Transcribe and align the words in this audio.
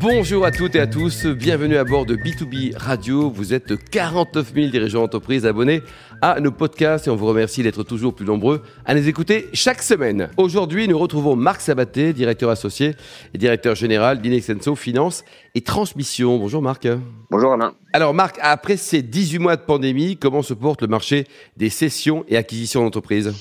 Bonjour 0.00 0.44
à 0.44 0.52
toutes 0.52 0.76
et 0.76 0.80
à 0.80 0.86
tous, 0.86 1.26
bienvenue 1.26 1.76
à 1.76 1.82
bord 1.82 2.06
de 2.06 2.14
B2B 2.14 2.76
Radio. 2.76 3.30
Vous 3.30 3.52
êtes 3.52 3.74
49 3.90 4.54
000 4.54 4.68
dirigeants 4.68 5.00
d'entreprise 5.00 5.44
abonnés 5.44 5.82
à 6.22 6.38
nos 6.38 6.52
podcasts 6.52 7.08
et 7.08 7.10
on 7.10 7.16
vous 7.16 7.26
remercie 7.26 7.64
d'être 7.64 7.82
toujours 7.82 8.14
plus 8.14 8.24
nombreux 8.24 8.62
à 8.84 8.94
les 8.94 9.08
écouter 9.08 9.48
chaque 9.54 9.82
semaine. 9.82 10.28
Aujourd'hui, 10.36 10.86
nous 10.86 10.96
retrouvons 10.96 11.34
Marc 11.34 11.62
Sabaté, 11.62 12.12
directeur 12.12 12.48
associé 12.48 12.94
et 13.34 13.38
directeur 13.38 13.74
général 13.74 14.20
d'Inexenso 14.20 14.76
Finance 14.76 15.24
et 15.56 15.62
Transmission. 15.62 16.38
Bonjour 16.38 16.62
Marc. 16.62 16.86
Bonjour 17.32 17.54
Alain. 17.54 17.74
Alors 17.92 18.14
Marc, 18.14 18.38
après 18.40 18.76
ces 18.76 19.02
18 19.02 19.40
mois 19.40 19.56
de 19.56 19.62
pandémie, 19.62 20.16
comment 20.16 20.42
se 20.42 20.54
porte 20.54 20.82
le 20.82 20.88
marché 20.88 21.24
des 21.56 21.70
cessions 21.70 22.24
et 22.28 22.36
acquisitions 22.36 22.84
d'entreprises? 22.84 23.34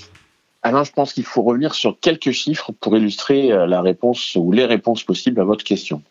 Alain, 0.68 0.84
je 0.84 0.92
pense 0.92 1.14
qu'il 1.14 1.24
faut 1.24 1.44
revenir 1.44 1.74
sur 1.74 1.98
quelques 1.98 2.32
chiffres 2.32 2.74
pour 2.74 2.98
illustrer 2.98 3.54
euh, 3.54 3.68
la 3.68 3.82
réponse 3.82 4.36
ou 4.36 4.52
les 4.52 4.66
réponses 4.66 5.02
possibles 5.02 5.40
à 5.40 5.46
votre 5.46 5.64
question. 5.64 6.02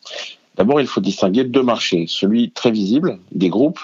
D'abord, 0.57 0.81
il 0.81 0.87
faut 0.87 1.03
distinguer 1.03 1.45
deux 1.45 1.63
marchés. 1.63 2.07
Celui 2.09 2.53
très 2.53 2.71
visible 2.71 3.19
des 3.33 3.51
groupes, 3.51 3.81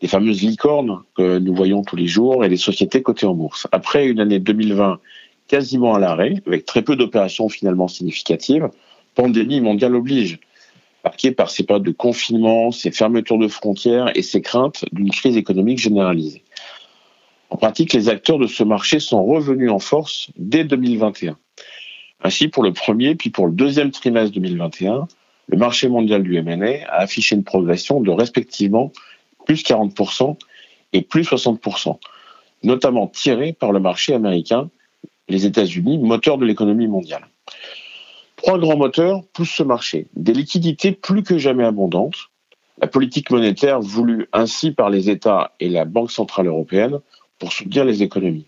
des 0.00 0.08
fameuses 0.08 0.40
licornes 0.40 1.02
que 1.14 1.38
nous 1.38 1.54
voyons 1.54 1.82
tous 1.82 1.96
les 1.96 2.06
jours 2.06 2.42
et 2.42 2.48
les 2.48 2.56
sociétés 2.56 3.02
cotées 3.02 3.26
en 3.26 3.34
bourse. 3.34 3.66
Après 3.70 4.06
une 4.06 4.18
année 4.18 4.38
2020 4.38 4.98
quasiment 5.46 5.94
à 5.94 5.98
l'arrêt, 5.98 6.36
avec 6.46 6.64
très 6.64 6.80
peu 6.80 6.96
d'opérations 6.96 7.50
finalement 7.50 7.86
significatives, 7.86 8.70
pandémie 9.14 9.60
mondiale 9.60 9.94
oblige, 9.94 10.38
marquée 11.04 11.32
par 11.32 11.50
ces 11.50 11.64
périodes 11.64 11.84
de 11.84 11.92
confinement, 11.92 12.70
ces 12.70 12.90
fermetures 12.90 13.36
de 13.36 13.48
frontières 13.48 14.10
et 14.14 14.22
ces 14.22 14.40
craintes 14.40 14.86
d'une 14.90 15.10
crise 15.10 15.36
économique 15.36 15.80
généralisée. 15.80 16.44
En 17.54 17.56
pratique, 17.56 17.92
les 17.92 18.08
acteurs 18.08 18.40
de 18.40 18.48
ce 18.48 18.64
marché 18.64 18.98
sont 18.98 19.24
revenus 19.24 19.70
en 19.70 19.78
force 19.78 20.28
dès 20.36 20.64
2021. 20.64 21.38
Ainsi, 22.24 22.48
pour 22.48 22.64
le 22.64 22.72
premier 22.72 23.14
puis 23.14 23.30
pour 23.30 23.46
le 23.46 23.52
deuxième 23.52 23.92
trimestre 23.92 24.34
2021, 24.34 25.06
le 25.46 25.56
marché 25.56 25.88
mondial 25.88 26.24
du 26.24 26.34
M&A 26.34 26.84
a 26.88 27.02
affiché 27.02 27.36
une 27.36 27.44
progression 27.44 28.00
de 28.00 28.10
respectivement 28.10 28.90
plus 29.46 29.62
40% 29.62 30.36
et 30.94 31.02
plus 31.02 31.22
60%, 31.22 31.96
notamment 32.64 33.06
tiré 33.06 33.52
par 33.52 33.70
le 33.70 33.78
marché 33.78 34.14
américain, 34.14 34.68
les 35.28 35.46
États-Unis, 35.46 35.98
moteur 35.98 36.38
de 36.38 36.46
l'économie 36.46 36.88
mondiale. 36.88 37.28
Trois 38.34 38.58
grands 38.58 38.76
moteurs 38.76 39.22
poussent 39.32 39.54
ce 39.54 39.62
marché. 39.62 40.08
Des 40.16 40.32
liquidités 40.32 40.90
plus 40.90 41.22
que 41.22 41.38
jamais 41.38 41.64
abondantes, 41.64 42.30
la 42.82 42.88
politique 42.88 43.30
monétaire 43.30 43.78
voulue 43.80 44.26
ainsi 44.32 44.72
par 44.72 44.90
les 44.90 45.08
États 45.08 45.52
et 45.60 45.68
la 45.68 45.84
Banque 45.84 46.10
centrale 46.10 46.48
européenne 46.48 46.98
pour 47.44 47.52
soutenir 47.52 47.84
les 47.84 48.02
économies. 48.02 48.46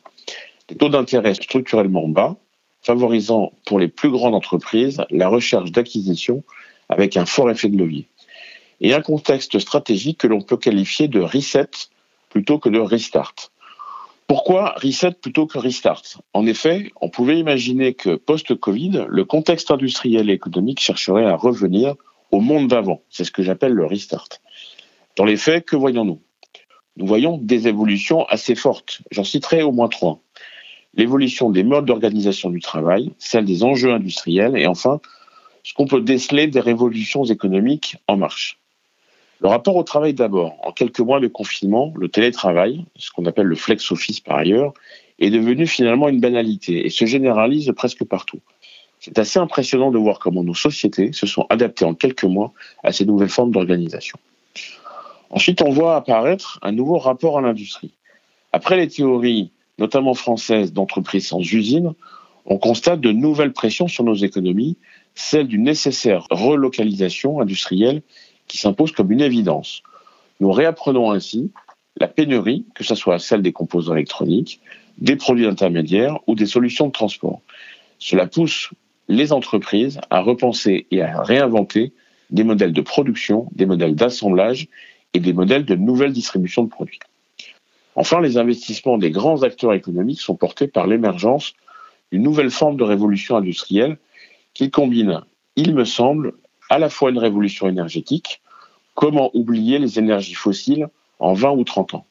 Des 0.69 0.75
taux 0.75 0.89
d'intérêt 0.89 1.35
structurellement 1.35 2.09
bas, 2.09 2.37
favorisant 2.81 3.53
pour 3.67 3.79
les 3.79 3.89
plus 3.89 4.09
grandes 4.09 4.35
entreprises 4.35 5.05
la 5.11 5.29
recherche 5.29 5.71
d'acquisition 5.71 6.43
avec 6.89 7.19
un 7.19 7.27
fort 7.27 7.51
effet 7.51 7.69
de 7.69 7.77
levier. 7.77 8.09
Et 8.81 8.95
un 8.95 9.03
contexte 9.03 9.59
stratégique 9.59 10.17
que 10.17 10.27
l'on 10.27 10.41
peut 10.41 10.57
qualifier 10.57 11.09
de 11.09 11.21
reset 11.21 11.69
plutôt 12.31 12.59
que 12.59 12.71
de 12.71 12.79
restart. 12.79 13.35
Pourquoi 14.29 14.75
reset 14.83 15.13
plutôt 15.13 15.47
que 15.47 15.59
restart? 15.59 16.23
En 16.33 16.47
effet, 16.47 16.91
on 17.03 17.11
pouvait 17.11 17.39
imaginer 17.39 17.93
que 17.93 18.17
post-Covid, 18.17 19.05
le 19.11 19.25
contexte 19.27 19.71
industriel 19.71 20.31
et 20.31 20.33
économique 20.33 20.81
chercherait 20.81 21.27
à 21.27 21.37
revenir 21.37 21.97
au 22.31 22.41
monde 22.41 22.69
d'avant. 22.69 23.03
C'est 23.11 23.25
ce 23.25 23.31
que 23.31 23.43
j'appelle 23.43 23.73
le 23.73 23.85
restart. 23.85 24.31
Dans 25.17 25.27
les 25.27 25.37
faits, 25.37 25.67
que 25.67 25.77
voyons-nous? 25.77 26.23
Nous 26.97 27.07
voyons 27.07 27.39
des 27.39 27.69
évolutions 27.69 28.25
assez 28.27 28.55
fortes. 28.55 29.03
J'en 29.11 29.25
citerai 29.25 29.63
au 29.63 29.73
moins 29.73 29.89
trois. 29.89 30.21
L'évolution 30.95 31.51
des 31.51 31.63
modes 31.63 31.85
d'organisation 31.85 32.49
du 32.49 32.61
travail, 32.61 33.13
celle 33.19 33.45
des 33.45 33.65
enjeux 33.65 33.93
industriels 33.93 34.57
et 34.57 34.67
enfin 34.67 35.01
ce 35.63 35.75
qu'on 35.75 35.87
peut 35.87 36.01
déceler 36.01 36.47
des 36.47 36.61
révolutions 36.61 37.25
économiques 37.25 37.97
en 38.07 38.17
marche. 38.17 38.59
Le 39.41 39.49
rapport 39.49 39.77
au 39.77 39.83
travail 39.83 40.15
d'abord. 40.15 40.55
En 40.63 40.73
quelques 40.73 41.01
mois 41.01 41.21
de 41.21 41.27
confinement, 41.27 41.93
le 41.97 42.09
télétravail, 42.09 42.85
ce 42.97 43.11
qu'on 43.11 43.27
appelle 43.27 43.47
le 43.47 43.57
flex 43.57 43.91
office 43.91 44.21
par 44.21 44.37
ailleurs, 44.37 44.73
est 45.19 45.31
devenu 45.31 45.67
finalement 45.67 46.09
une 46.09 46.21
banalité 46.21 46.87
et 46.87 46.91
se 46.91 47.05
généralise 47.05 47.73
presque 47.77 48.05
partout. 48.05 48.41
C'est 49.01 49.19
assez 49.19 49.39
impressionnant 49.39 49.91
de 49.91 49.99
voir 49.99 50.19
comment 50.19 50.43
nos 50.43 50.55
sociétés 50.55 51.13
se 51.13 51.27
sont 51.27 51.47
adaptées 51.51 51.85
en 51.85 51.95
quelques 51.95 52.25
mois 52.25 52.53
à 52.83 52.93
ces 52.93 53.05
nouvelles 53.05 53.29
formes 53.29 53.51
d'organisation. 53.51 54.19
Ensuite, 55.31 55.63
on 55.63 55.71
voit 55.71 55.97
apparaître 55.97 56.59
un 56.63 56.73
nouveau 56.73 56.99
rapport 56.99 57.39
à 57.39 57.41
l'industrie. 57.41 57.95
Après 58.53 58.77
les 58.77 58.89
théories, 58.89 59.51
notamment 59.79 60.15
françaises, 60.15 60.73
d'entreprises 60.73 61.29
sans 61.29 61.41
usine, 61.41 61.93
on 62.47 62.59
constate 62.59 63.01
de 63.01 63.13
nouvelles 63.13 63.53
pressions 63.53 63.89
sur 63.89 64.05
nos 64.05 64.15
économies 64.15 64.77
celle 65.17 65.49
d'une 65.49 65.65
nécessaire 65.65 66.27
relocalisation 66.31 67.41
industrielle 67.41 68.03
qui 68.47 68.59
s'impose 68.59 68.93
comme 68.93 69.11
une 69.11 69.23
évidence. 69.23 69.83
Nous 70.41 70.53
réapprenons 70.53 71.11
ainsi 71.11 71.51
la 71.99 72.07
pénurie, 72.07 72.67
que 72.75 72.85
ce 72.85 72.95
soit 72.95 73.19
celle 73.19 73.43
des 73.43 73.53
composants 73.53 73.95
électroniques, 73.95 74.61
des 74.99 75.17
produits 75.17 75.47
intermédiaires 75.47 76.19
ou 76.27 76.35
des 76.35 76.47
solutions 76.47 76.87
de 76.87 76.93
transport. 76.93 77.41
Cela 77.99 78.27
pousse 78.27 78.71
les 79.09 79.33
entreprises 79.33 79.99
à 80.11 80.21
repenser 80.21 80.87
et 80.91 81.01
à 81.01 81.23
réinventer 81.23 81.93
des 82.31 82.45
modèles 82.45 82.73
de 82.73 82.81
production, 82.83 83.49
des 83.53 83.67
modèles 83.67 83.95
d'assemblage 83.95 84.69
et 85.17 85.21
des 85.21 85.33
modèles 85.33 85.65
de 85.65 85.75
nouvelle 85.75 86.13
distribution 86.13 86.63
de 86.63 86.69
produits. 86.69 87.01
Enfin, 87.95 88.21
les 88.21 88.37
investissements 88.37 88.99
des 88.99 89.11
grands 89.11 89.43
acteurs 89.45 89.73
économiques 89.73 90.21
sont 90.21 90.37
portés 90.37 90.69
par 90.69 90.87
l'émergence 90.87 91.55
d'une 92.13 92.23
nouvelle 92.23 92.51
forme 92.51 92.77
de 92.77 92.85
révolution 92.85 93.37
industrielle 93.37 93.97
qui 94.53 94.71
combine, 94.71 95.23
il 95.57 95.75
me 95.75 95.87
semble, 95.87 96.35
à 96.69 96.79
la 96.79 96.91
fois 96.91 97.09
une 97.09 97.19
révolution 97.19 97.67
énergétique, 97.67 98.43
comment 98.95 99.31
oublier 99.33 99.79
les 99.79 99.99
énergies 99.99 100.35
fossiles 100.35 100.89
en 101.19 101.33
20 101.33 101.53
ou 101.53 101.65
30 101.65 101.95
ans, 101.95 102.07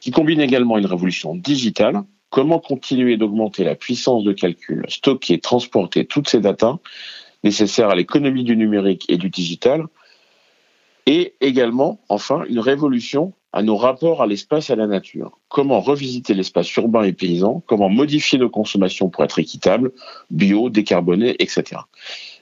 qui 0.00 0.10
combine 0.10 0.40
également 0.40 0.78
une 0.78 0.86
révolution 0.86 1.34
digitale, 1.34 2.02
comment 2.30 2.60
continuer 2.60 3.18
d'augmenter 3.18 3.62
la 3.62 3.74
puissance 3.74 4.24
de 4.24 4.32
calcul, 4.32 4.86
stocker, 4.88 5.38
transporter 5.38 6.06
toutes 6.06 6.30
ces 6.30 6.40
datas 6.40 6.78
nécessaires 7.44 7.90
à 7.90 7.94
l'économie 7.94 8.44
du 8.44 8.56
numérique 8.56 9.04
et 9.10 9.18
du 9.18 9.28
digital, 9.28 9.84
et 11.06 11.34
également, 11.40 12.00
enfin, 12.08 12.44
une 12.48 12.60
révolution 12.60 13.32
à 13.52 13.62
nos 13.62 13.76
rapports 13.76 14.22
à 14.22 14.26
l'espace 14.26 14.70
et 14.70 14.72
à 14.72 14.76
la 14.76 14.86
nature. 14.86 15.38
Comment 15.48 15.80
revisiter 15.80 16.32
l'espace 16.34 16.74
urbain 16.76 17.02
et 17.02 17.12
paysan, 17.12 17.62
comment 17.66 17.90
modifier 17.90 18.38
nos 18.38 18.48
consommations 18.48 19.10
pour 19.10 19.24
être 19.24 19.38
équitables, 19.38 19.92
bio, 20.30 20.70
décarboné, 20.70 21.36
etc. 21.38 21.82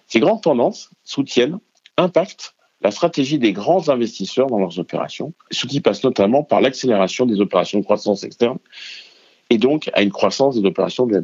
Ces 0.07 0.21
grandes 0.21 0.43
tendances 0.43 0.91
soutiennent, 1.05 1.59
impactent 1.97 2.55
la 2.83 2.91
stratégie 2.91 3.39
des 3.39 3.53
grands 3.53 3.89
investisseurs 3.89 4.47
dans 4.47 4.59
leurs 4.59 4.79
opérations, 4.79 5.35
ce 5.51 5.67
qui 5.67 5.81
passe 5.81 6.03
notamment 6.05 6.43
par 6.43 6.61
l'accélération 6.61 7.27
des 7.27 7.41
opérations 7.41 7.81
de 7.81 7.85
croissance 7.85 8.25
externe 8.25 8.59
et 9.51 9.59
donc 9.59 9.91
à 9.93 10.03
une 10.03 10.13
croissance 10.13 10.61
des 10.61 10.67
opérations 10.67 11.07
de 11.07 11.13
la 11.13 11.21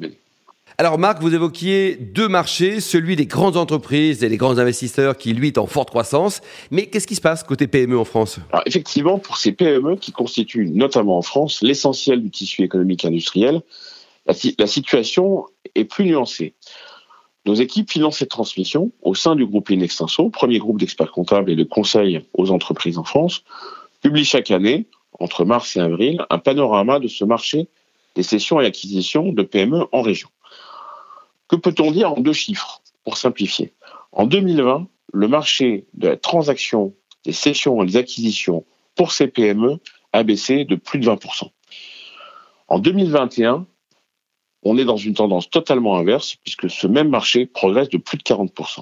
alors 0.78 0.98
Marc, 0.98 1.22
vous 1.22 1.34
évoquiez 1.34 1.96
deux 1.96 2.28
marchés, 2.28 2.80
celui 2.80 3.16
des 3.16 3.24
grandes 3.24 3.56
entreprises 3.56 4.22
et 4.22 4.28
des 4.28 4.36
grands 4.36 4.58
investisseurs 4.58 5.16
qui, 5.16 5.32
lui, 5.32 5.48
est 5.48 5.58
en 5.58 5.66
forte 5.66 5.88
croissance. 5.88 6.42
Mais 6.70 6.86
qu'est-ce 6.86 7.06
qui 7.06 7.14
se 7.14 7.22
passe 7.22 7.42
côté 7.42 7.66
PME 7.66 7.98
en 7.98 8.04
France? 8.04 8.38
Effectivement, 8.66 9.18
pour 9.18 9.38
ces 9.38 9.52
PME 9.52 9.96
qui 9.96 10.12
constituent 10.12 10.68
notamment 10.68 11.16
en 11.16 11.22
France 11.22 11.62
l'essentiel 11.62 12.22
du 12.22 12.30
tissu 12.30 12.62
économique 12.62 13.06
industriel, 13.06 13.62
la, 14.26 14.66
situation 14.66 15.46
est 15.74 15.84
plus 15.84 16.04
nuancée. 16.04 16.54
Nos 17.46 17.54
équipes 17.54 17.90
finance 17.90 18.20
et 18.20 18.26
transmission 18.26 18.90
au 19.02 19.14
sein 19.14 19.34
du 19.34 19.46
groupe 19.46 19.70
Inextenso, 19.70 20.28
premier 20.28 20.58
groupe 20.58 20.78
d'experts 20.78 21.12
comptables 21.12 21.50
et 21.50 21.56
de 21.56 21.64
conseil 21.64 22.22
aux 22.34 22.50
entreprises 22.50 22.98
en 22.98 23.04
France, 23.04 23.44
publient 24.02 24.24
chaque 24.24 24.50
année, 24.50 24.86
entre 25.20 25.46
mars 25.46 25.76
et 25.76 25.80
avril, 25.80 26.20
un 26.28 26.38
panorama 26.38 26.98
de 26.98 27.08
ce 27.08 27.24
marché 27.24 27.68
des 28.16 28.22
cessions 28.22 28.60
et 28.60 28.66
acquisitions 28.66 29.32
de 29.32 29.42
PME 29.42 29.84
en 29.92 30.02
région. 30.02 30.28
Que 31.48 31.56
peut-on 31.56 31.90
dire 31.90 32.12
en 32.12 32.20
deux 32.20 32.32
chiffres, 32.32 32.82
pour 33.04 33.16
simplifier? 33.16 33.72
En 34.12 34.26
2020, 34.26 34.88
le 35.12 35.28
marché 35.28 35.86
de 35.94 36.08
la 36.08 36.16
transaction, 36.16 36.94
des 37.24 37.32
cessions 37.32 37.82
et 37.82 37.86
des 37.86 37.96
acquisitions 37.96 38.64
pour 38.94 39.12
ces 39.12 39.28
PME 39.28 39.78
a 40.12 40.22
baissé 40.22 40.64
de 40.64 40.76
plus 40.76 40.98
de 40.98 41.06
20%. 41.06 41.50
En 42.68 42.78
2021, 42.78 43.66
on 44.62 44.78
est 44.78 44.84
dans 44.84 44.96
une 44.96 45.14
tendance 45.14 45.48
totalement 45.48 45.96
inverse, 45.96 46.36
puisque 46.36 46.68
ce 46.68 46.86
même 46.86 47.08
marché 47.08 47.46
progresse 47.46 47.88
de 47.88 47.98
plus 47.98 48.18
de 48.18 48.22
40%. 48.22 48.80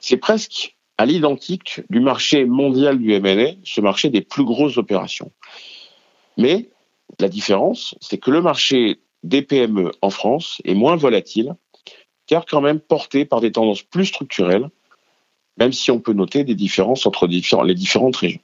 C'est 0.00 0.16
presque 0.16 0.76
à 0.98 1.06
l'identique 1.06 1.82
du 1.90 2.00
marché 2.00 2.44
mondial 2.44 2.98
du 2.98 3.12
M&A, 3.12 3.52
ce 3.64 3.80
marché 3.80 4.08
des 4.08 4.22
plus 4.22 4.44
grosses 4.44 4.78
opérations. 4.78 5.30
Mais 6.36 6.70
la 7.20 7.28
différence, 7.28 7.94
c'est 8.00 8.18
que 8.18 8.30
le 8.30 8.42
marché 8.42 8.98
des 9.22 9.42
PME 9.42 9.92
en 10.02 10.10
France 10.10 10.60
est 10.64 10.74
moins 10.74 10.96
volatile, 10.96 11.54
car 12.26 12.44
quand 12.46 12.60
même 12.60 12.80
porté 12.80 13.24
par 13.24 13.40
des 13.40 13.52
tendances 13.52 13.82
plus 13.82 14.06
structurelles, 14.06 14.68
même 15.56 15.72
si 15.72 15.90
on 15.90 16.00
peut 16.00 16.12
noter 16.12 16.44
des 16.44 16.54
différences 16.54 17.06
entre 17.06 17.26
les 17.26 17.74
différentes 17.74 18.16
régions. 18.16 18.40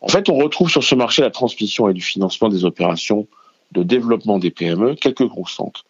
En 0.00 0.08
fait, 0.08 0.28
on 0.28 0.36
retrouve 0.36 0.70
sur 0.70 0.84
ce 0.84 0.94
marché 0.94 1.22
la 1.22 1.30
transmission 1.30 1.88
et 1.88 1.94
du 1.94 2.02
financement 2.02 2.48
des 2.48 2.64
opérations 2.64 3.26
de 3.72 3.82
développement 3.82 4.38
des 4.38 4.50
PME, 4.50 4.94
quelques 4.94 5.28
constantes. 5.28 5.84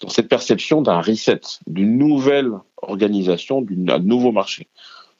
Dans 0.00 0.08
cette 0.08 0.28
perception 0.28 0.82
d'un 0.82 1.00
reset, 1.00 1.40
d'une 1.66 1.98
nouvelle 1.98 2.52
organisation, 2.82 3.64
d'un 3.68 3.98
nouveau 3.98 4.30
marché, 4.30 4.68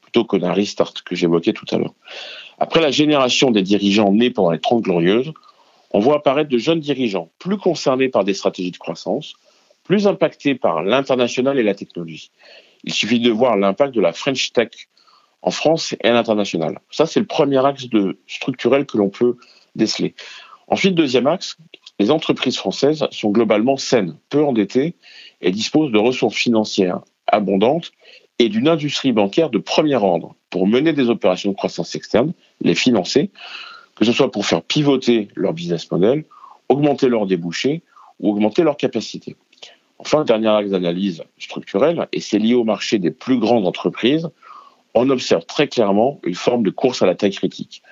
plutôt 0.02 0.24
que 0.24 0.36
d'un 0.36 0.52
restart 0.52 0.94
que 1.04 1.16
j'évoquais 1.16 1.52
tout 1.52 1.66
à 1.70 1.78
l'heure. 1.78 1.94
Après 2.58 2.80
la 2.80 2.90
génération 2.90 3.50
des 3.50 3.62
dirigeants 3.62 4.12
nés 4.12 4.30
pendant 4.30 4.52
les 4.52 4.60
Trente 4.60 4.82
Glorieuses, 4.82 5.32
on 5.90 6.00
voit 6.00 6.16
apparaître 6.16 6.50
de 6.50 6.58
jeunes 6.58 6.80
dirigeants 6.80 7.30
plus 7.38 7.56
concernés 7.56 8.08
par 8.08 8.24
des 8.24 8.34
stratégies 8.34 8.70
de 8.70 8.78
croissance, 8.78 9.34
plus 9.84 10.06
impactés 10.06 10.54
par 10.54 10.82
l'international 10.82 11.58
et 11.58 11.62
la 11.62 11.74
technologie. 11.74 12.30
Il 12.84 12.92
suffit 12.92 13.20
de 13.20 13.30
voir 13.30 13.56
l'impact 13.56 13.94
de 13.94 14.00
la 14.00 14.12
French 14.12 14.52
Tech 14.52 14.70
en 15.42 15.50
France 15.50 15.94
et 16.02 16.08
à 16.08 16.12
l'international. 16.12 16.80
Ça, 16.90 17.06
c'est 17.06 17.20
le 17.20 17.26
premier 17.26 17.64
axe 17.64 17.88
de 17.88 18.18
structurel 18.26 18.86
que 18.86 18.98
l'on 18.98 19.08
peut 19.08 19.36
déceler. 19.74 20.14
Ensuite, 20.66 20.94
deuxième 20.94 21.26
axe, 21.26 21.56
les 21.98 22.10
entreprises 22.10 22.56
françaises 22.56 23.06
sont 23.10 23.30
globalement 23.30 23.76
saines, 23.76 24.16
peu 24.28 24.44
endettées 24.44 24.94
et 25.40 25.50
disposent 25.50 25.90
de 25.90 25.98
ressources 25.98 26.36
financières 26.36 27.00
abondantes 27.26 27.92
et 28.38 28.48
d'une 28.48 28.68
industrie 28.68 29.12
bancaire 29.12 29.50
de 29.50 29.58
premier 29.58 29.96
ordre 29.96 30.34
pour 30.50 30.66
mener 30.66 30.92
des 30.92 31.08
opérations 31.08 31.50
de 31.50 31.56
croissance 31.56 31.94
externe, 31.94 32.32
les 32.60 32.74
financer, 32.74 33.30
que 33.98 34.04
ce 34.04 34.12
soit 34.12 34.30
pour 34.30 34.46
faire 34.46 34.62
pivoter 34.62 35.28
leur 35.34 35.52
business 35.52 35.90
model, 35.90 36.24
augmenter 36.68 37.08
leurs 37.08 37.26
débouchés 37.26 37.82
ou 38.20 38.30
augmenter 38.30 38.62
leurs 38.62 38.76
capacités. 38.76 39.36
Enfin, 39.98 40.24
dernier 40.24 40.48
axe 40.48 40.70
d'analyse 40.70 41.24
structurelle, 41.38 42.06
et 42.12 42.20
c'est 42.20 42.38
lié 42.38 42.54
au 42.54 42.64
marché 42.64 42.98
des 42.98 43.10
plus 43.10 43.38
grandes 43.38 43.66
entreprises, 43.66 44.28
on 44.94 45.10
observe 45.10 45.44
très 45.46 45.66
clairement 45.66 46.20
une 46.24 46.34
forme 46.34 46.62
de 46.62 46.70
course 46.70 47.02
à 47.02 47.06
la 47.06 47.14
taille 47.14 47.32
critique. 47.32 47.82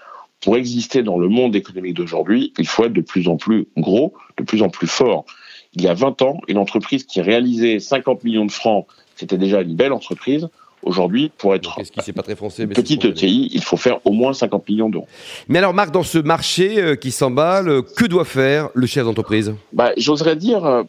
Pour 0.40 0.56
exister 0.56 1.02
dans 1.02 1.18
le 1.18 1.28
monde 1.28 1.56
économique 1.56 1.94
d'aujourd'hui, 1.94 2.52
il 2.58 2.66
faut 2.66 2.84
être 2.84 2.92
de 2.92 3.00
plus 3.00 3.26
en 3.28 3.36
plus 3.36 3.66
gros, 3.76 4.14
de 4.36 4.44
plus 4.44 4.62
en 4.62 4.68
plus 4.68 4.86
fort. 4.86 5.24
Il 5.72 5.82
y 5.82 5.88
a 5.88 5.94
20 5.94 6.22
ans, 6.22 6.40
une 6.46 6.58
entreprise 6.58 7.04
qui 7.04 7.20
réalisait 7.20 7.80
50 7.80 8.22
millions 8.22 8.46
de 8.46 8.52
francs, 8.52 8.86
c'était 9.16 9.38
déjà 9.38 9.62
une 9.62 9.74
belle 9.74 9.92
entreprise. 9.92 10.48
Aujourd'hui, 10.86 11.32
pour 11.36 11.52
être 11.52 11.82
qui 11.82 12.12
pas 12.12 12.22
très 12.22 12.36
français, 12.36 12.62
une 12.62 12.68
petite 12.68 13.04
ETI, 13.04 13.50
il 13.52 13.62
faut 13.62 13.76
faire 13.76 13.98
au 14.06 14.12
moins 14.12 14.32
50 14.32 14.68
millions 14.68 14.88
d'euros. 14.88 15.08
Mais 15.48 15.58
alors, 15.58 15.74
Marc, 15.74 15.90
dans 15.90 16.04
ce 16.04 16.18
marché 16.18 16.80
euh, 16.80 16.94
qui 16.94 17.10
s'emballe, 17.10 17.82
que 17.96 18.04
doit 18.04 18.24
faire 18.24 18.68
le 18.72 18.86
chef 18.86 19.04
d'entreprise? 19.04 19.52
Bah, 19.72 19.90
J'oserais 19.96 20.36
dire, 20.36 20.64
euh, 20.64 20.84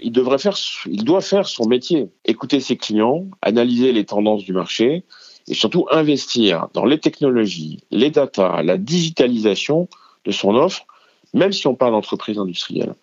il 0.00 0.10
devrait 0.10 0.38
faire, 0.38 0.56
il 0.86 1.04
doit 1.04 1.20
faire 1.20 1.46
son 1.46 1.66
métier, 1.66 2.08
écouter 2.24 2.60
ses 2.60 2.78
clients, 2.78 3.26
analyser 3.42 3.92
les 3.92 4.06
tendances 4.06 4.42
du 4.42 4.54
marché 4.54 5.04
et 5.46 5.52
surtout 5.52 5.86
investir 5.90 6.68
dans 6.72 6.86
les 6.86 6.98
technologies, 6.98 7.80
les 7.90 8.10
data, 8.10 8.62
la 8.62 8.78
digitalisation 8.78 9.86
de 10.24 10.30
son 10.30 10.54
offre, 10.54 10.86
même 11.34 11.52
si 11.52 11.66
on 11.66 11.74
parle 11.74 11.92
d'entreprise 11.92 12.38
industrielle. 12.38 12.94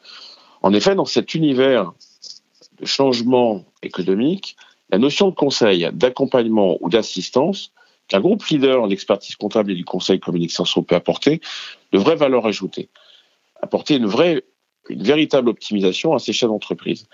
En 0.63 0.73
effet, 0.73 0.95
dans 0.95 1.05
cet 1.05 1.35
univers 1.35 1.93
de 2.81 2.87
changement 2.87 3.65
économique, 3.83 4.55
la 4.89 4.97
notion 4.97 5.29
de 5.29 5.35
conseil, 5.35 5.89
d'accompagnement 5.93 6.77
ou 6.81 6.89
d'assistance 6.89 7.71
qu'un 8.07 8.19
groupe 8.19 8.43
leader 8.45 8.81
en 8.81 8.89
expertise 8.89 9.35
comptable 9.35 9.71
et 9.71 9.75
du 9.75 9.85
conseil 9.85 10.19
communication 10.19 10.83
peut 10.83 10.95
apporter, 10.95 11.41
de 11.91 11.99
vraies 11.99 12.15
valeurs 12.15 12.47
ajoutées, 12.47 12.89
apporter 13.61 13.95
une 13.95 14.07
vraie, 14.07 14.43
une 14.89 15.03
véritable 15.03 15.49
optimisation 15.49 16.13
à 16.13 16.19
ces 16.19 16.33
chefs 16.33 16.49
d'entreprise. 16.49 17.07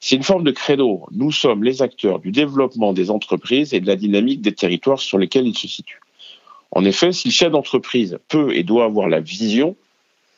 C'est 0.00 0.16
une 0.16 0.24
forme 0.24 0.42
de 0.42 0.50
credo. 0.50 1.06
Nous 1.12 1.30
sommes 1.30 1.62
les 1.62 1.80
acteurs 1.80 2.18
du 2.18 2.32
développement 2.32 2.92
des 2.92 3.08
entreprises 3.08 3.72
et 3.72 3.78
de 3.78 3.86
la 3.86 3.94
dynamique 3.94 4.42
des 4.42 4.52
territoires 4.52 4.98
sur 4.98 5.16
lesquels 5.16 5.46
ils 5.46 5.56
se 5.56 5.68
situent. 5.68 6.00
En 6.72 6.84
effet, 6.84 7.12
si 7.12 7.28
le 7.28 7.32
chef 7.32 7.52
d'entreprise 7.52 8.18
peut 8.28 8.52
et 8.56 8.64
doit 8.64 8.84
avoir 8.84 9.08
la 9.08 9.20
vision 9.20 9.76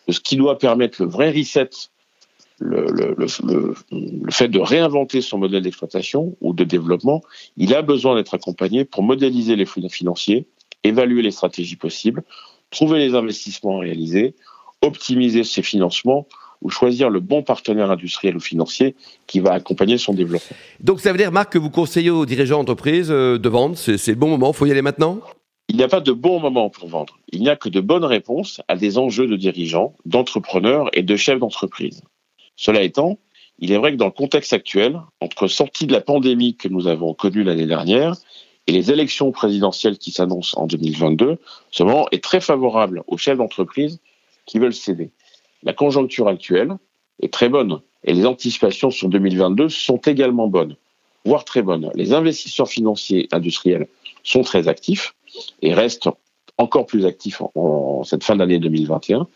de 0.07 0.13
ce 0.13 0.21
qui 0.21 0.37
doit 0.37 0.59
permettre 0.59 1.03
le 1.03 1.09
vrai 1.09 1.31
reset 1.31 1.71
le, 2.61 3.27
fait 4.31 4.49
de 4.49 4.59
réinventer 4.59 5.21
son 5.21 5.39
modèle 5.39 5.63
d'exploitation 5.63 6.37
ou 6.41 6.53
de 6.53 6.65
développement, 6.65 7.23
il 7.57 7.75
a 7.75 7.83
besoin 7.83 8.15
d'être 8.15 8.35
accompagné 8.35 8.85
pour 8.85 9.03
modéliser 9.03 9.57
les 9.57 9.67
flux 9.67 9.89
financiers, 9.89 10.47
évaluer 10.85 11.23
les 11.23 11.31
stratégies 11.31 11.77
possibles, 11.77 12.23
trouver 12.71 12.99
les 12.99 13.15
investissements 13.15 13.79
à 13.79 13.81
réaliser, 13.81 14.35
optimiser 14.83 15.45
ses 15.45 15.63
financements 15.63 16.27
ou 16.63 16.71
choisir 16.71 17.11
le 17.11 17.21
bon 17.21 17.43
partenaire 17.43 17.91
industriel 17.91 18.37
ou 18.37 18.41
financier 18.41 18.95
qui 19.27 19.41
va 19.41 19.53
accompagner 19.53 19.99
son 19.99 20.15
développement. 20.15 20.57
Donc 20.81 21.01
ça 21.01 21.13
veut 21.13 21.19
dire, 21.19 21.33
Marc, 21.33 21.53
que 21.53 21.59
vous 21.59 21.71
conseillez 21.71 22.11
aux 22.11 22.25
dirigeants 22.25 22.59
d'entreprise 22.65 23.11
euh, 23.11 23.39
de 23.39 23.49
vendre, 23.49 23.77
c'est 23.77 24.09
le 24.09 24.15
bon 24.15 24.29
moment, 24.29 24.51
il 24.53 24.57
faut 24.57 24.67
y 24.67 24.71
aller 24.71 24.83
maintenant? 24.83 25.21
Il 25.69 25.77
n'y 25.77 25.83
a 25.83 25.89
pas 25.89 26.01
de 26.01 26.13
bon 26.13 26.41
moment 26.41 26.69
pour 26.69 26.89
vendre. 26.89 27.19
Il 27.33 27.41
n'y 27.41 27.49
a 27.49 27.57
que 27.57 27.69
de 27.69 27.81
bonnes 27.81 28.05
réponses 28.05 28.61
à 28.69 28.77
des 28.77 28.99
enjeux 28.99 29.27
de 29.27 29.37
dirigeants, 29.37 29.95
d'entrepreneurs 30.05 30.91
et 30.93 31.03
de 31.03 31.17
chefs 31.17 31.39
d'entreprise. 31.39 32.03
Cela 32.57 32.83
étant, 32.83 33.19
il 33.59 33.73
est 33.73 33.79
vrai 33.79 33.93
que 33.93 33.97
dans 33.97 34.07
le 34.07 34.11
contexte 34.11 34.53
actuel, 34.53 35.01
entre 35.21 35.47
sortie 35.47 35.87
de 35.87 35.93
la 35.93 36.01
pandémie 36.01 36.57
que 36.57 36.69
nous 36.69 36.87
avons 36.87 37.15
connue 37.15 37.45
l'année 37.45 37.67
dernière 37.67 38.15
et 38.67 38.73
les 38.73 38.91
élections 38.91 39.31
présidentielles 39.33 39.99
qui 39.99 40.11
s'annoncent 40.11 40.59
en 40.61 40.67
2022, 40.67 41.39
ce 41.71 41.83
moment 41.83 42.07
est 42.11 42.23
très 42.23 42.41
favorable 42.41 43.03
aux 43.07 43.19
chefs 43.19 43.39
d'entreprise 43.39 44.01
qui 44.47 44.59
veulent 44.59 44.75
céder. 44.75 45.11
La 45.63 45.73
conjoncture 45.73 46.29
actuelle 46.29 46.77
est 47.21 47.33
très 47.33 47.49
bonne 47.49 47.81
et 48.05 48.13
les 48.13 48.27
anticipations 48.27 48.91
sur 48.91 49.09
2022 49.09 49.69
sont 49.69 49.99
également 49.99 50.49
bonnes, 50.49 50.77
voire 51.25 51.45
très 51.45 51.63
bonnes. 51.63 51.91
Les 51.95 52.13
investisseurs 52.13 52.69
financiers 52.69 53.29
industriels 53.33 53.89
sont 54.23 54.43
très 54.43 54.69
actifs 54.69 55.15
et 55.63 55.75
restent 55.75 56.09
encore 56.59 56.87
plus 56.87 57.07
actifs 57.07 57.43
en, 57.55 58.05
cette 58.05 58.25
fin 58.25 58.37
d'année 58.37 58.59
2021. 58.59 59.27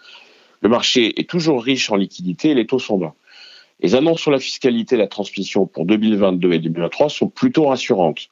Le 0.60 0.68
marché 0.68 1.20
est 1.20 1.28
toujours 1.28 1.62
riche 1.62 1.90
en 1.90 1.96
liquidités 1.96 2.50
et 2.50 2.54
les 2.54 2.66
taux 2.66 2.78
sont 2.78 2.98
bas. 2.98 3.14
Les 3.80 3.94
annonces 3.94 4.20
sur 4.20 4.30
la 4.30 4.40
fiscalité 4.40 4.96
et 4.96 4.98
la 4.98 5.06
transmission 5.06 5.66
pour 5.66 5.86
2022 5.86 6.52
et 6.52 6.58
2023 6.58 7.08
sont 7.08 7.28
plutôt 7.28 7.66
rassurantes. 7.66 8.28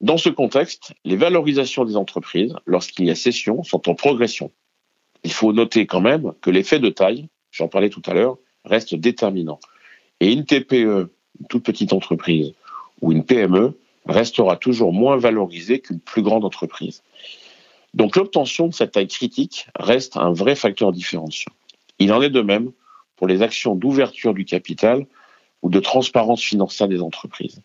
Dans 0.00 0.18
ce 0.18 0.28
contexte, 0.28 0.92
les 1.04 1.16
valorisations 1.16 1.84
des 1.86 1.96
entreprises, 1.96 2.54
lorsqu'il 2.66 3.06
y 3.06 3.10
a 3.10 3.14
cession, 3.14 3.62
sont 3.62 3.88
en 3.88 3.94
progression. 3.94 4.50
Il 5.22 5.32
faut 5.32 5.54
noter 5.54 5.86
quand 5.86 6.02
même 6.02 6.34
que 6.42 6.50
l'effet 6.50 6.78
de 6.78 6.90
taille, 6.90 7.28
j'en 7.50 7.68
parlais 7.68 7.88
tout 7.88 8.02
à 8.04 8.12
l'heure, 8.12 8.36
reste 8.66 8.94
déterminant. 8.94 9.58
Et 10.20 10.30
une 10.32 10.44
TPE, 10.44 11.10
une 11.40 11.46
toute 11.48 11.64
petite 11.64 11.94
entreprise, 11.94 12.52
ou 13.00 13.12
une 13.12 13.24
PME, 13.24 13.78
restera 14.06 14.56
toujours 14.56 14.92
moins 14.92 15.16
valorisée 15.16 15.80
qu'une 15.80 16.00
plus 16.00 16.22
grande 16.22 16.44
entreprise. 16.44 17.02
Donc 17.94 18.16
l'obtention 18.16 18.66
de 18.66 18.74
cette 18.74 18.92
taille 18.92 19.08
critique 19.08 19.68
reste 19.76 20.16
un 20.16 20.32
vrai 20.32 20.56
facteur 20.56 20.92
différenciant. 20.92 21.52
Il 22.00 22.12
en 22.12 22.20
est 22.20 22.30
de 22.30 22.40
même 22.40 22.72
pour 23.16 23.28
les 23.28 23.40
actions 23.40 23.76
d'ouverture 23.76 24.34
du 24.34 24.44
capital 24.44 25.06
ou 25.62 25.70
de 25.70 25.78
transparence 25.78 26.42
financière 26.42 26.88
des 26.88 27.00
entreprises. 27.00 27.62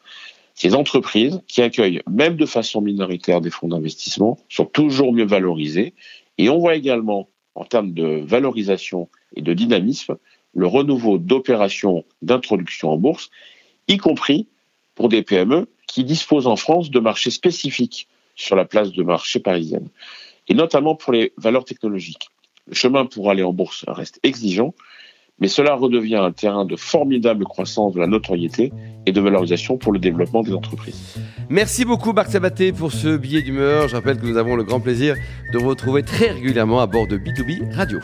Ces 0.53 0.75
entreprises 0.75 1.41
qui 1.47 1.61
accueillent 1.61 2.01
même 2.07 2.35
de 2.35 2.45
façon 2.45 2.81
minoritaire 2.81 3.41
des 3.41 3.49
fonds 3.49 3.69
d'investissement 3.69 4.37
sont 4.49 4.65
toujours 4.65 5.13
mieux 5.13 5.25
valorisées 5.25 5.93
et 6.37 6.49
on 6.49 6.59
voit 6.59 6.75
également 6.75 7.27
en 7.55 7.65
termes 7.65 7.93
de 7.93 8.21
valorisation 8.23 9.09
et 9.35 9.41
de 9.41 9.53
dynamisme 9.53 10.17
le 10.53 10.67
renouveau 10.67 11.17
d'opérations 11.17 12.03
d'introduction 12.21 12.91
en 12.91 12.97
bourse, 12.97 13.29
y 13.87 13.97
compris 13.97 14.47
pour 14.95 15.09
des 15.09 15.23
PME 15.23 15.67
qui 15.87 16.03
disposent 16.03 16.47
en 16.47 16.55
France 16.55 16.91
de 16.91 16.99
marchés 16.99 17.31
spécifiques 17.31 18.07
sur 18.39 18.55
la 18.55 18.65
place 18.65 18.91
de 18.91 19.03
marché 19.03 19.39
parisienne, 19.39 19.87
et 20.47 20.53
notamment 20.53 20.95
pour 20.95 21.13
les 21.13 21.33
valeurs 21.37 21.65
technologiques. 21.65 22.29
Le 22.67 22.75
chemin 22.75 23.05
pour 23.05 23.29
aller 23.29 23.43
en 23.43 23.53
bourse 23.53 23.83
reste 23.87 24.19
exigeant, 24.23 24.73
mais 25.39 25.47
cela 25.47 25.75
redevient 25.75 26.15
un 26.15 26.31
terrain 26.31 26.65
de 26.65 26.75
formidable 26.75 27.45
croissance 27.45 27.93
de 27.93 27.99
la 27.99 28.07
notoriété 28.07 28.71
et 29.05 29.11
de 29.11 29.21
valorisation 29.21 29.77
pour 29.77 29.91
le 29.91 29.99
développement 29.99 30.41
des 30.41 30.53
entreprises. 30.53 31.15
Merci 31.49 31.85
beaucoup 31.85 32.13
Marc 32.13 32.31
Sabaté 32.31 32.71
pour 32.71 32.91
ce 32.91 33.17
billet 33.17 33.41
d'humeur. 33.41 33.87
Je 33.87 33.95
rappelle 33.95 34.17
que 34.17 34.25
nous 34.25 34.37
avons 34.37 34.55
le 34.55 34.63
grand 34.63 34.79
plaisir 34.79 35.15
de 35.53 35.57
vous 35.57 35.69
retrouver 35.69 36.03
très 36.03 36.31
régulièrement 36.31 36.79
à 36.79 36.87
bord 36.87 37.07
de 37.07 37.17
B2B 37.17 37.73
Radio. 37.73 37.99